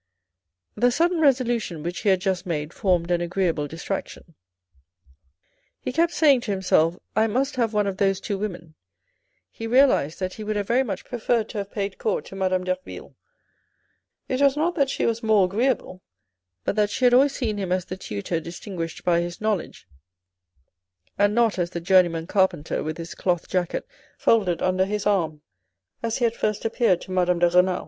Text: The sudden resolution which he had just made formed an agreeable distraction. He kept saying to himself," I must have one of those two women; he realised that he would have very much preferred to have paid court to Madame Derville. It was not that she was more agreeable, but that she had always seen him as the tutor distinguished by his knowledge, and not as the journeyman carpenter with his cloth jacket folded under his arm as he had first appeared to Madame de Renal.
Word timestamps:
The 0.73 0.89
sudden 0.89 1.19
resolution 1.19 1.83
which 1.83 1.99
he 1.99 2.09
had 2.09 2.21
just 2.21 2.47
made 2.47 2.73
formed 2.73 3.11
an 3.11 3.21
agreeable 3.21 3.67
distraction. 3.67 4.33
He 5.79 5.91
kept 5.91 6.11
saying 6.11 6.41
to 6.41 6.51
himself," 6.51 6.97
I 7.23 7.27
must 7.27 7.55
have 7.57 7.71
one 7.75 7.85
of 7.85 7.97
those 7.97 8.19
two 8.19 8.39
women; 8.39 8.73
he 9.51 9.67
realised 9.67 10.19
that 10.19 10.33
he 10.33 10.43
would 10.43 10.55
have 10.55 10.65
very 10.65 10.81
much 10.81 11.05
preferred 11.05 11.49
to 11.49 11.59
have 11.59 11.69
paid 11.71 11.99
court 11.99 12.25
to 12.25 12.35
Madame 12.35 12.63
Derville. 12.63 13.15
It 14.27 14.41
was 14.41 14.57
not 14.57 14.73
that 14.73 14.89
she 14.89 15.05
was 15.05 15.21
more 15.21 15.45
agreeable, 15.45 16.01
but 16.63 16.75
that 16.77 16.89
she 16.89 17.05
had 17.05 17.13
always 17.13 17.35
seen 17.35 17.59
him 17.59 17.71
as 17.71 17.85
the 17.85 17.95
tutor 17.97 18.39
distinguished 18.39 19.03
by 19.05 19.21
his 19.21 19.39
knowledge, 19.39 19.87
and 21.19 21.35
not 21.35 21.59
as 21.59 21.69
the 21.69 21.79
journeyman 21.79 22.25
carpenter 22.25 22.81
with 22.81 22.97
his 22.97 23.13
cloth 23.13 23.47
jacket 23.47 23.85
folded 24.17 24.63
under 24.63 24.85
his 24.85 25.05
arm 25.05 25.43
as 26.01 26.17
he 26.17 26.23
had 26.25 26.33
first 26.35 26.65
appeared 26.65 27.01
to 27.01 27.11
Madame 27.11 27.37
de 27.37 27.49
Renal. 27.51 27.79